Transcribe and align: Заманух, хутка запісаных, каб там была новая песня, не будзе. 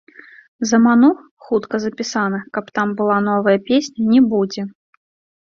Заманух, 0.69 1.19
хутка 1.49 1.81
запісаных, 1.83 2.47
каб 2.59 2.73
там 2.81 2.97
была 3.03 3.17
новая 3.29 3.55
песня, 3.69 4.09
не 4.17 4.21
будзе. 4.35 4.61